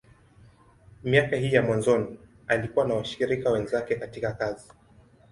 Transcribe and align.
Miaka 1.03 1.35
hii 1.35 1.53
ya 1.53 1.61
mwanzoni, 1.63 2.17
alikuwa 2.47 2.87
na 2.87 2.93
washirika 2.93 3.49
wenzake 3.51 3.95
katika 3.95 4.33
kazi. 4.33 4.71